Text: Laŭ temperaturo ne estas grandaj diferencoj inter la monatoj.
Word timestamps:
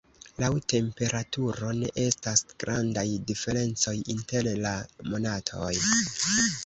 Laŭ 0.43 0.47
temperaturo 0.71 1.69
ne 1.81 1.91
estas 2.05 2.43
grandaj 2.63 3.05
diferencoj 3.33 3.95
inter 4.15 4.51
la 4.67 4.73
monatoj. 5.13 5.75